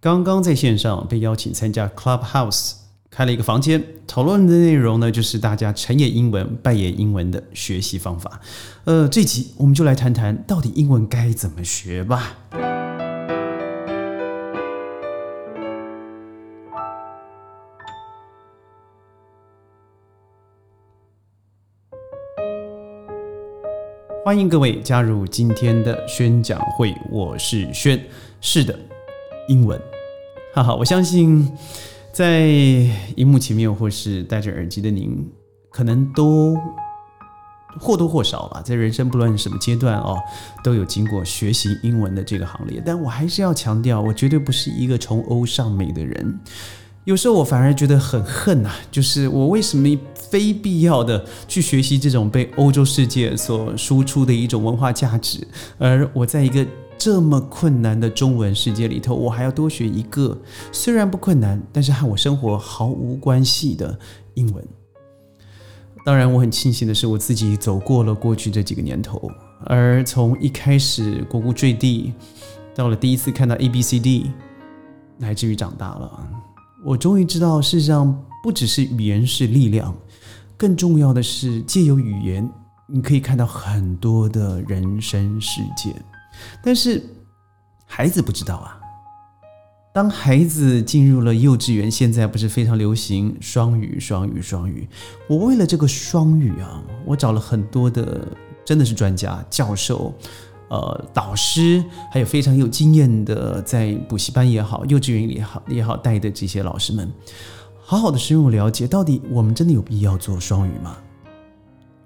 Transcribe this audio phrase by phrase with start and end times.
[0.00, 2.74] 刚刚在线上被邀请参加 Clubhouse
[3.10, 8.40] 开了一个房间，讨论的内容呢就是大家成也英文、败也英文的学习方法。
[8.84, 12.36] 呃，这集我们就来谈谈到底英文该怎么学吧。
[24.24, 28.00] 欢迎各位加入今天的宣讲会，我是轩。
[28.40, 28.78] 是的，
[29.48, 29.80] 英文，
[30.54, 31.50] 哈哈，我相信
[32.12, 32.46] 在
[33.16, 35.28] 荧幕前面或是戴着耳机的您，
[35.70, 36.56] 可能都
[37.80, 40.18] 或多或少吧，在人生不论什么阶段哦，
[40.62, 42.82] 都有经过学习英文的这个行列。
[42.84, 46.38] 但我还是要强调，我绝对不是一个从欧上美的人。
[47.04, 55.46] 有时候我反而觉得很恨呐，就是我为什么非必要的去学习这种被欧洲世界所输出的一种文化价值，
[55.78, 56.66] 而我在一个
[56.98, 60.36] 这么困难的中文世界里头，我还要多学一个
[60.72, 63.96] 虽然不困难，但是和我生活毫无关系的
[64.34, 64.66] 英文。
[66.04, 69.30] 当然，我很庆幸的是，我自己走过了过去这几个年头，
[69.64, 72.12] 而从一开始呱呱坠地，
[72.74, 74.32] 到了第一次看到 A B C D，
[75.18, 76.28] 乃至于长大了。
[76.84, 79.94] 我终于知道，事实上不只是语言是力量，
[80.56, 82.48] 更重要的是借由语言，
[82.86, 85.94] 你可以看到很多的人生世界。
[86.62, 87.02] 但是
[87.86, 88.80] 孩子不知道啊。
[89.92, 94.88] 当孩子进入了幼稚园，现在不是非常流行双语、双语、双语。
[95.28, 98.28] 我为了这个双语啊，我找了很多的，
[98.64, 100.14] 真的是专家、教授。
[100.68, 107.10] 呃，导师还有非常有经验的，在补习班也好，幼稚园也好也好带的这些老师们，
[107.80, 110.98] 好好的深入了解，到底我们真的有必要做双语吗？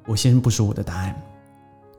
[0.07, 1.21] 我先不说我的答案，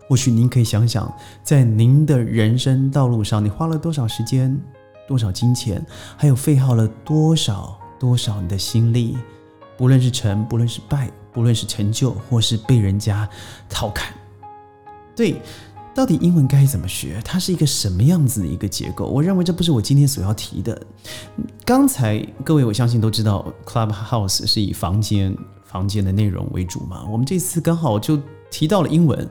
[0.07, 1.11] 或许您可以想想，
[1.43, 4.59] 在您的人生道路上，你花了多少时间、
[5.07, 5.85] 多少金钱，
[6.17, 9.17] 还有费耗了多少多少你的心力，
[9.77, 13.27] 不论是成，不论是败，不论是成就，或是被人家
[13.69, 14.13] 掏砍，
[15.15, 15.41] 对。
[15.95, 17.21] 到底英文该怎么学？
[17.23, 19.05] 它是一个什么样子的一个结构？
[19.05, 20.81] 我认为这不是我今天所要提的。
[21.63, 27.05] 刚才各位我相信都知道，Clubhouse 是以房间房间的内容为主嘛。
[27.07, 28.19] 我们这次刚好就
[28.53, 29.27] 提到了英文。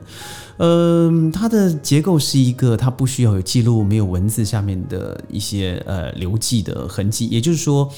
[0.57, 7.25] 嗯，它的结构是一个，它不需要有记录，没有文字下面的一些呃留记的痕迹。
[7.27, 7.89] 也就是说，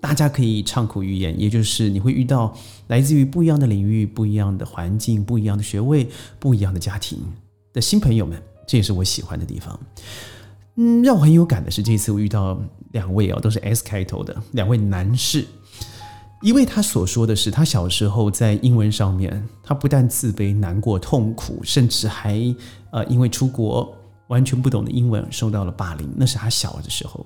[0.00, 2.54] 大家可以畅口语言，也就是你会遇到
[2.88, 6.06] 来自于不一样的领域、不一样的环境、不一样的学位、
[6.38, 7.18] 不一样的家庭。
[7.72, 9.80] 的新朋友们，这也是我喜欢的地方。
[10.76, 12.60] 嗯，让我很有感的是，这次我遇到
[12.90, 15.46] 两位哦，都是 S 开头的两位男士。
[16.42, 22.34] 因为他所说的是，他小时候在英文上面，他不但自卑、难过、痛苦，甚至还
[22.90, 26.12] 呃因为出国完全不懂的英文受到了霸凌。
[26.16, 27.24] 那是他小的时候。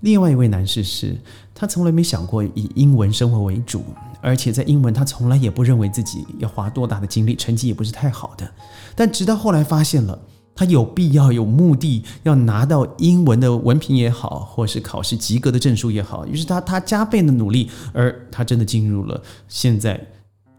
[0.00, 1.18] 另外一位男士是，
[1.54, 3.82] 他从来没想过以英文生活为主，
[4.20, 8.48] 而且在英文他从来也不认为自己要花多大的精力，成绩也不是太好的。
[8.94, 10.16] 但直到后来发现了，
[10.56, 20.00] 他有必要、有目的要拿到英文的文凭也好，或是考试及格的证书也好，于是他他加倍的努力，而他真的进入了现在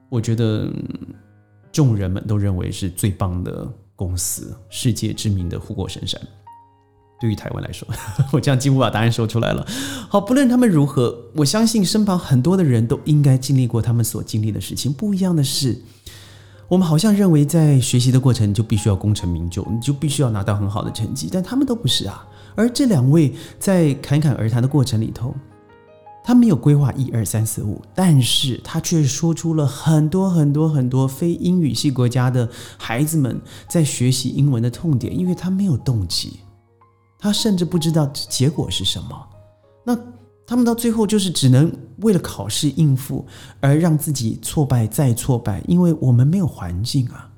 [0.08, 0.72] 我觉得
[1.72, 6.22] 众人们都认为是最棒的公司，世界知名的护国神山。
[7.20, 7.88] 对于台湾来说，
[8.32, 9.66] 我这样几乎把答案说出来了。
[10.08, 14.94] 好，不论他们如何，我相信身旁很多的人都应该经历过他们所经历的事情。
[14.94, 15.82] 不一样的是。
[16.70, 22.28] 我们好像认为，在学习的过程就必须要功成名就，你就必须要拿到很好的成绩，但他们都不是啊。
[22.56, 25.34] 而这两位在侃侃而谈的过程里头，
[26.26, 33.40] 他没有规划一二三四五，但是他却说出了很多很多很多非英语系国家的孩子们
[33.70, 36.42] 在学习英文的痛点，因为他没有动机，
[37.18, 39.28] 他甚至不知道结果是什么。
[39.86, 39.98] 那。
[40.48, 43.28] 他们到最后就是只能为了考试应付
[43.60, 47.30] 而让自己挫败再挫败，因为我们没有环境啊。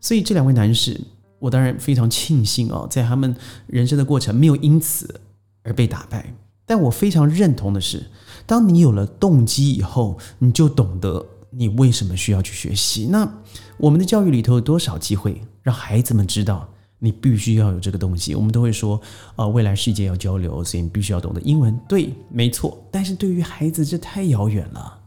[0.00, 0.98] 所以这两位男士，
[1.38, 3.36] 我当然非常庆幸哦，在他们
[3.66, 5.20] 人生的过程没有因此
[5.62, 6.34] 而被打败。
[6.64, 8.06] 但我非常认同的是，
[8.46, 13.06] 当你有了动机以后，你就懂得你为什么需要去学习。
[13.10, 13.30] 那
[13.76, 16.66] 我们的教育里头有多少机会让孩子们知道？
[17.02, 19.00] 你必须要有这个东西，我们都会说，
[19.34, 21.74] 啊，未来世界要交流，所以你必须要懂得英文。
[21.88, 22.78] 对，没错。
[22.90, 24.98] 但是对于孩子，这太遥远了。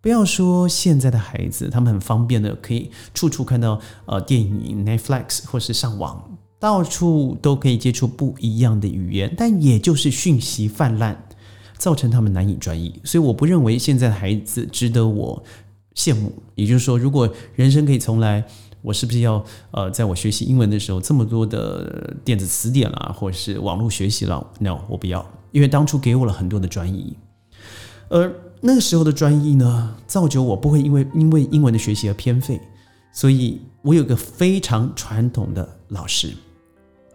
[0.00, 6.22] 不要说现在的孩子，他们很方便的可以处处看到，呃，电影、Netflix 或是上网，
[6.60, 9.34] 到处都可以接触不一样的语言。
[9.36, 11.20] 但也就是讯息泛滥，
[11.76, 13.00] 造成他们难以专一。
[13.02, 15.42] 所以我不认为现在的孩子值得我
[15.96, 16.32] 羡慕。
[16.54, 18.44] 也就是说，如果人生可以重来。
[18.84, 27.16] 我是不是要呃，在我学习英文的时候，这么多的电子词典啦，或者是网络学习了？No，我不要，因为当初给我了很多的专一，
[28.10, 32.60] 而那个时候的专一呢，造就我不会因为因为英文的学习而偏废。
[33.10, 36.34] 所以我有个非常传统的老师，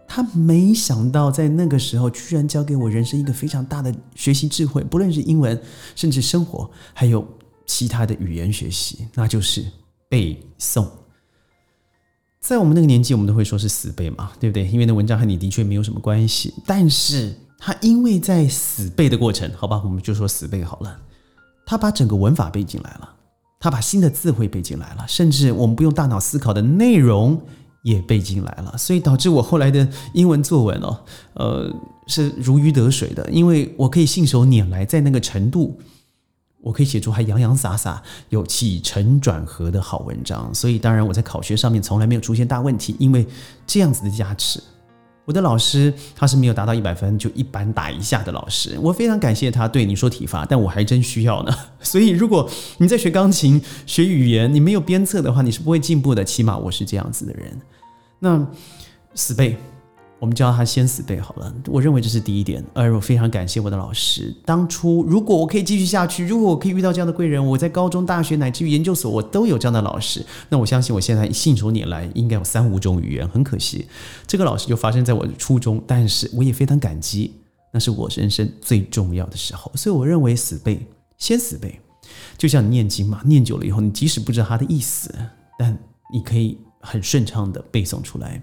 [0.08, 5.60] 他没想到在那个时候居然教给我人生一个非常大的学习智慧，不论是英文，
[5.94, 7.24] 甚至生活，还有
[7.66, 9.64] 其他的语言学习，那就是
[10.08, 10.86] 背诵。
[12.40, 14.66] 在我们那个年纪，我们都会说是死背嘛，对不对？
[14.66, 16.54] 因为那文章和你的确没有什么关系。
[16.66, 20.98] 但是他因为在死背的过程，好吧，我们就说死背好了。
[21.66, 23.08] 他把整个文法背进来了，
[23.60, 27.40] 他把新的字汇背进来了，甚至我们不用大脑思考的内容
[27.82, 28.76] 也背进来了。
[28.78, 30.98] 所以导致我后来的英文作文哦，
[31.34, 31.70] 呃，
[32.06, 35.78] 是如鱼得水的，因为我可以信手拈来，在那个程度。
[36.62, 43.26] 我可以写出还洋洋洒洒、有起承转合的好文章，所以当然我在考学上面从来没有出现大问题，因为
[43.66, 44.62] 这样子的加持。
[45.24, 49.68] 我的老师他是没有达到一百分就一板打一下的老师，我非常感谢他。
[49.68, 51.54] 对你说体罚，但我还真需要呢。
[51.80, 52.48] 所以如果
[52.78, 56.24] 你在学钢琴、学语言，你没有鞭策的话，你是不会进步的。
[56.24, 57.60] 起码我是这样子的人。
[58.18, 58.44] 那
[59.14, 59.56] 死背。
[60.20, 62.62] 我们叫他先死背好了，我认为这是第一点。
[62.74, 73.26] 而我非常感谢我的老师，当初如果我可以继续下去，如果我可以遇到这样的贵人，我在高中、大学乃至于研究所，我都有这样的老师，那我相信我现在信手拈来，应该有三五种语言。
[73.26, 73.86] 很可惜，
[74.26, 77.32] 这个老师就发生在我的初中，但是我也非常感激，
[77.72, 79.72] 那是我人生最重要的时候。
[79.74, 80.86] 所以我认为死背，
[81.16, 81.80] 先死背，
[82.36, 85.14] 就像你念经嘛，念久了以后，你即使不知道他的意思，
[85.58, 85.76] 但
[86.12, 86.58] 你可以。
[86.82, 88.42] 很顺畅的背诵出来，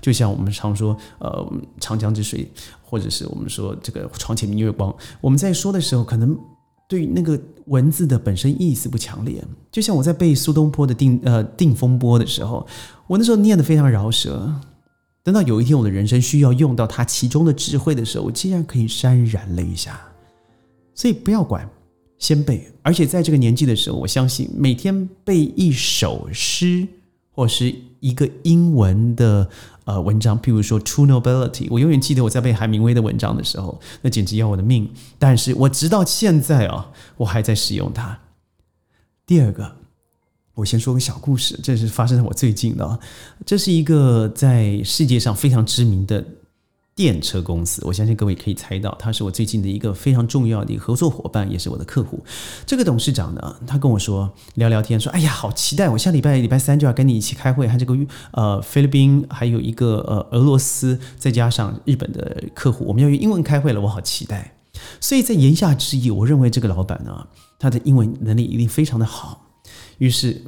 [0.00, 2.50] 就像我们常说，呃，长江之水，
[2.82, 4.94] 或者是我们说这个床前明月光。
[5.20, 6.38] 我们在说的时候，可能
[6.88, 9.42] 对那个文字的本身意思不强烈。
[9.72, 12.66] 就像我在背苏东坡的《定呃定风波》的时候，
[13.06, 14.52] 我那时候念的非常饶舌。
[15.22, 20.00] 等到有一天我的人生需要用到它其中的智慧的时候，我竟然可以潸然泪下。
[20.94, 21.68] 所以不要管，
[22.18, 22.70] 先背。
[22.82, 26.86] 而且在这个年纪的时候，我相信每天背一首诗。
[27.36, 29.46] 或是一个英文的
[29.84, 34.90] 呃文章，譬如说《True Nobility》，我永远记得我在背海明威的文章的时候，那简直要我的命。
[35.18, 38.18] 但是我直到现在啊，我还在使用它。
[39.26, 39.76] 第二个，
[40.54, 42.98] 我先说个小故事，这是发生在我最近的，
[43.44, 46.24] 这是一个在世界上非常知名的。
[46.96, 52.24] 电车公司，我相信各位可以猜到，他是我最近的一个非常重要的一个合作伙伴，也是我的客户。
[52.64, 55.90] 这个董事长呢，他跟我说聊聊天，说：“哎呀，好期待！
[55.90, 57.94] 我下礼拜礼拜三就要跟你一起开会，和这个
[58.30, 64.54] 呃菲律宾还有一个呃俄罗斯，再加上日本的客户，我们要用英文开会了，我好期待。”
[64.98, 67.26] 所以在言下之意，我认为这个老板呢，
[67.58, 69.42] 他的英文能力一定非常的好。
[69.98, 70.42] 于是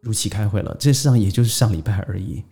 [0.00, 2.42] 如期开会了，这实际上也就是上礼拜而已。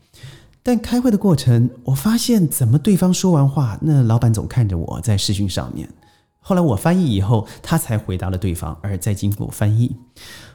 [0.62, 5.88] 但开会的过程，我发现怎么对方说完话，那老板总看着我在视讯上面。
[6.38, 9.94] 后来我翻译以后，他才回答了对方，而再经过翻译。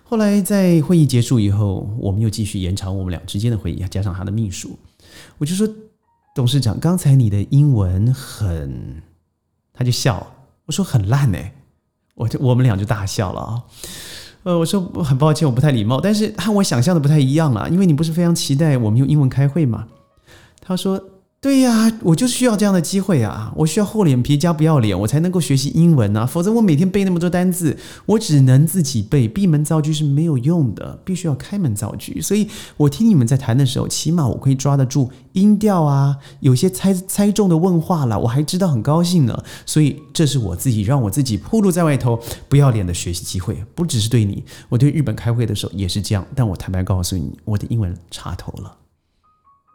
[0.03, 4.77] 后来在会议结束以后，我们又继续延长我们俩之间的会议，加上他的秘书，
[5.37, 5.67] 我就说
[6.35, 9.01] ：“董事长，刚才你的英文很……”
[9.73, 10.25] 他就笑，
[10.65, 11.53] 我说：“很烂哎。”
[12.15, 13.63] 我就我们俩就大笑了啊。
[14.45, 19.87] 呃，我说很抱歉，我不太礼貌，但是和我想象的不太一样了，因为你不是非常期待我们用英文开会吗？
[20.61, 21.01] 他说
[21.45, 23.53] ：“对呀，我就需要这样的机会啊！
[23.55, 26.25] 我需要厚脸皮加不要脸，我才能够学习英文啊！
[26.25, 32.19] 否则我每天背那么多单字，我只能自己背，闭门造句是没有用的，必须要开门造句。
[32.19, 39.43] 所以我听你们在谈的时候，起码我可以抓得住音调啊，有些猜猜中的问话了，我还知道很高兴呢。
[39.67, 46.25] 所以这是我自己让我自己铺路在外头不要脸的学习机会，不只是对你，我对日本开会的时候也是这样。
[46.33, 48.77] 但我坦白告诉你，我的英文差头了。”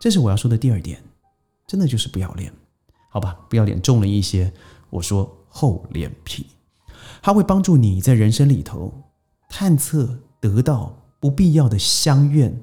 [0.02, 0.98] 这是我要说的第二点，
[1.70, 2.52] 真的就是不要脸，
[3.10, 3.38] 好吧？
[3.48, 4.52] 不要脸重了一些。
[4.90, 6.44] 我说厚脸皮，
[7.22, 8.92] 它会帮助你在人生里头
[9.48, 12.60] 探测得到不必要的相怨，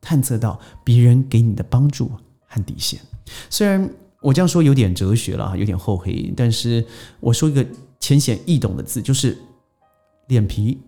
[0.00, 2.10] 探测到别人给你的帮助
[2.46, 2.98] 和底线。
[3.50, 3.86] 虽然
[4.22, 6.82] 我这样说有点哲学了啊，有点厚黑，但是
[7.20, 7.66] 我说一个
[8.00, 9.36] 浅显易懂的字，就是
[10.28, 10.80] 脸皮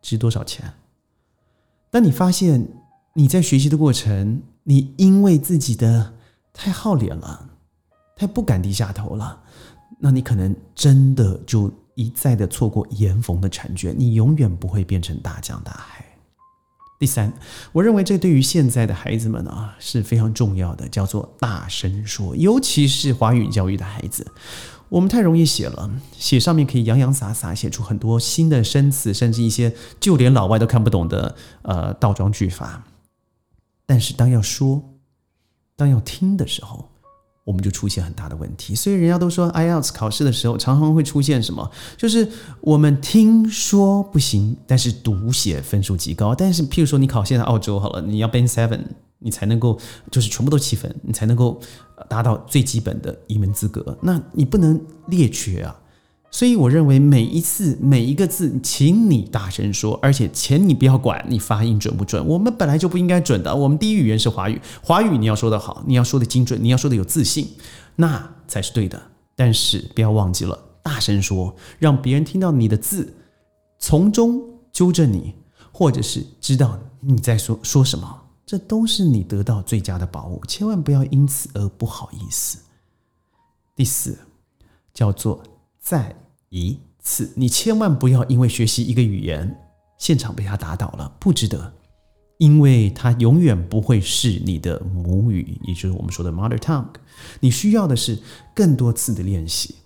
[0.00, 0.72] 值多少钱？
[1.90, 2.66] 当你发现
[3.12, 4.40] 你在学习的过程。
[4.64, 6.14] 你因为自己的
[6.52, 7.48] 太好脸了，
[8.16, 9.40] 太不敢低下头了，
[9.98, 16.04] 那你可能真的就一再的错过严逢的婵娟，你永远不会变成大江大海。
[16.98, 17.32] 第三，
[17.72, 24.30] 我认为这对于现在的孩子们啊是非常重要的，叫做大声说，尤其是华语教育的孩子，
[24.88, 32.84] 我们太容易写了，写上面可以洋洋洒洒写出很多新的生词，甚至一些就连老外都看不懂的呃倒装句法。
[33.84, 34.91] 但是当要说、
[35.76, 36.88] 当要听的时候，
[37.44, 38.74] 我们就出现很大的问题。
[38.74, 41.70] 所以人家都说 IELTS 考试的时候常常会出现什么？
[41.96, 42.28] 就是
[42.60, 46.34] 我们听说不行，但是读写分数极高。
[46.34, 48.80] 但是譬如说你考现在澳洲好了，你要 ban Seven，
[49.18, 49.78] 你才能够
[50.10, 51.60] 就是全部都七分，你才能够
[52.08, 53.98] 达到最基本的一门资格。
[54.02, 55.76] 那你不能列缺啊。
[56.34, 62.26] 所以我认为每一次每一个字，请你大声说，而且钱你不要管你发音准不准。
[62.26, 63.54] 我们本来就不应该准的。
[63.54, 67.46] 我们第一语言是华语，华语你要说的好，你要说的精准，你要说的有自信，
[67.96, 69.00] 那才是对的。
[69.36, 73.12] 但是不要忘记了，大声说，让别人听到你的字，
[73.78, 75.34] 从中纠正你，
[75.70, 80.42] 或者是知道你在说说什么，这都是你得到最佳的宝物。
[80.48, 82.58] 千万不要因此而不好意思。
[83.76, 84.18] 第四，
[84.94, 85.42] 叫做
[85.78, 86.16] 在。
[86.52, 89.58] 一次，你千万不要因为学习一个语言，
[89.96, 91.72] 现场被他打倒了，不值得，
[92.36, 96.84] 因为他永远不会是你的母语，也就是我们说的 mother tongue。
[97.40, 98.18] 你需要的是
[98.54, 99.76] 更多次的练习。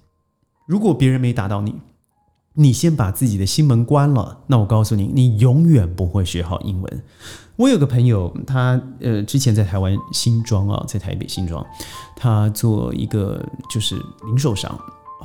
[0.66, 1.76] 如果别人没打倒你，
[2.54, 7.04] 你先把自己的心门关了，那我告诉你，你永远不会学好英文。
[7.54, 11.64] 我有个朋友，他呃之前在台湾新庄啊，在台北新庄，
[12.16, 13.94] 他做一个就是
[14.26, 14.76] 零售商。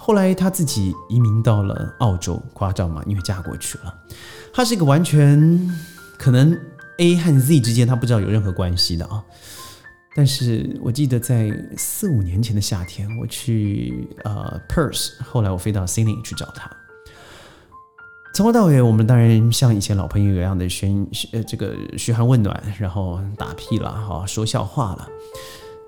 [0.04, 3.04] 后来他自己移民到了澳洲，夸张嘛？
[3.06, 3.96] 因为嫁过去了。
[4.52, 5.70] 他是一个完全
[6.18, 6.60] 可能
[6.98, 9.24] A 和 Z 之间他不知道有任何关系的啊。
[10.16, 16.68] 但是我记得在四五年前的夏天，我去呃 Perth，后来我飞到 Sydney 去找他。
[18.34, 25.08] 从头到尾，我们当然像以前老朋友一样的嘘呃这个嘘寒问暖，然后打屁了哈，说笑话了。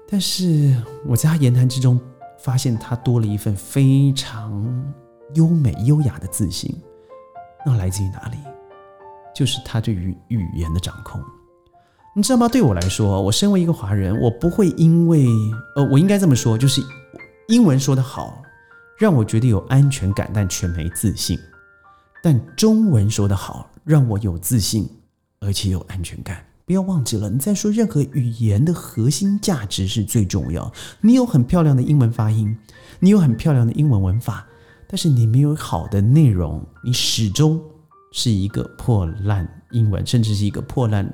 [0.08, 2.00] 但是我在他言谈之中。
[2.44, 4.94] 发现他多了一份非常
[5.36, 6.76] 优美优雅的自信，
[7.66, 8.38] 那来自于哪里？
[9.34, 11.24] 就是他对于语言的掌控。
[12.14, 12.48] 你知道吗？
[12.48, 15.26] 对我来说，我身为一个华人，我不会因为
[15.76, 16.82] 呃，我应该这么说，就是
[17.48, 18.44] 英文说得好，
[19.00, 21.38] 让我觉得有安全感，但却没自信；
[22.22, 24.88] 但中文说得好，让我有自信，
[25.40, 26.46] 而且有安全感。
[26.66, 30.72] 不要忘记了，你在说任何语言的核心价值是最重要。
[31.02, 32.58] 你有很漂亮的英文发音，
[33.00, 34.48] 你有很漂亮的英文文法，
[34.88, 37.62] 但是你没有好的内容，你始终
[38.14, 41.06] 是一个破烂英文，甚至是一个破烂、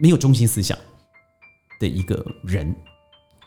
[0.00, 0.76] 没有中心思想
[1.78, 2.74] 的一个人，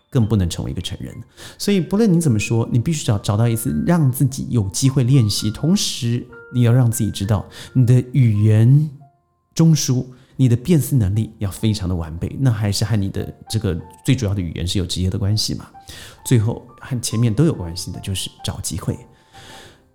[0.09, 1.13] 更不能成为一个成人。
[1.57, 8.89] 所以，不论你怎么说，你必须找找到一次让自己有机会练习，同时你要让自己知道你的语言
[9.53, 10.05] 中枢。
[10.35, 15.67] 你的辨识能力要非常的完备，那还是和你的这个最主要的语言是有直接的关系嘛？
[16.25, 18.97] 最后和前面都有关系的，就是找机会。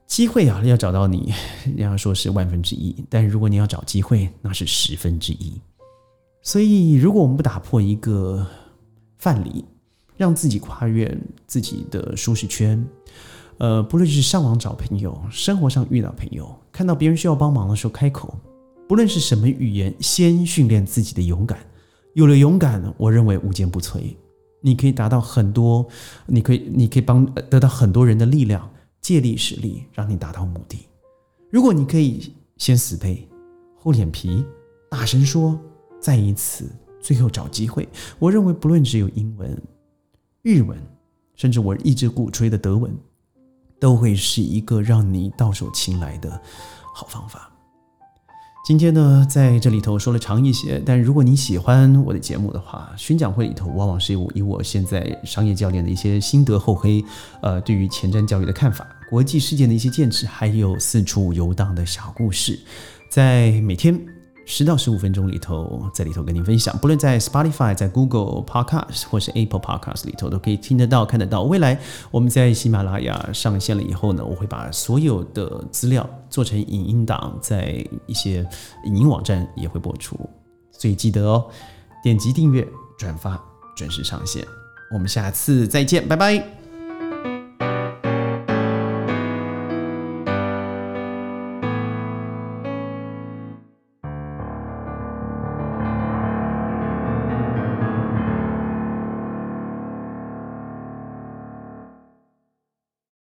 [0.07, 1.33] 机会啊，要找到你，
[1.65, 5.61] 人家说是万分之一，但如果你要找机会，那是十分之一。
[6.43, 8.47] 所以，如果我们不打破一个
[9.19, 9.65] 范例，
[10.17, 11.17] 让自己跨越
[11.47, 12.85] 自己的舒适圈，
[13.59, 18.37] 呃，不论是上网找朋友，生活上遇到朋友，看到别人需要帮忙的时候开口。
[18.91, 21.61] 不论是什么语言，先训练自己的勇敢。
[22.15, 24.17] 有了勇敢，我认为无坚不摧。
[24.61, 25.87] 你可以达到很多，
[26.27, 28.69] 你可以，你可以帮得到很多人的力量，
[29.01, 30.89] 借力使力，让你达到目的。
[31.51, 33.29] 如果你可以先死背，
[33.77, 34.45] 厚脸皮，
[34.91, 35.57] 大声说，
[36.01, 36.69] 再一次，
[37.01, 37.89] 最后找机会。
[38.19, 39.57] 我认为，不论只有英文、
[40.43, 40.77] 日文，
[41.37, 42.93] 甚至我一直鼓吹的德文，
[43.79, 46.43] 都会是一个让你到手擒来的
[46.93, 47.53] 好方法。
[48.63, 57.03] 今天呢，在这里头说了长一些，但如果你喜欢我的节目的话，宣讲会里头往往是我以我现在商业教练的一些心得厚黑，
[57.43, 62.61] 呃，对于前瞻教育的看法，国际事件的一些见识，还有四处游荡的小故事，
[63.11, 64.20] 在每天。
[64.53, 71.45] 十到十五分钟里头，在里头跟您分享，不论在 Spotify、在 Google Podcast 或是 Apple Podcast 里头，都可以听得到、看得到。
[71.45, 71.79] 未来
[72.11, 78.45] 我们在喜马拉雅上线了以后呢，我会把所有的资料做成影音档，在一些
[78.87, 80.19] 影音网站也会播出。
[80.73, 81.47] 所以记得哦，
[82.03, 82.67] 点击订阅、
[82.99, 83.41] 转发，
[83.77, 84.45] 准时上线。
[84.93, 86.60] 我们下次再见，拜拜。